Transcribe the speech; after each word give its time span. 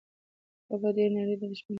هغه 0.69 0.75
په 0.81 0.89
ډېرې 0.95 1.11
نره 1.15 1.35
دښمن 1.41 1.49
ته 1.51 1.55
سبق 1.57 1.59
ورکړ. 1.65 1.69